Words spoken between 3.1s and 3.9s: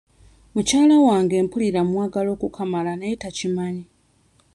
takimanyi.